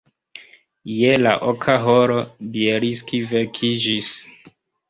Je 0.91 1.11
la 1.25 1.33
oka 1.51 1.75
horo 1.83 2.17
Bjelski 2.57 3.23
vekiĝis. 3.35 4.13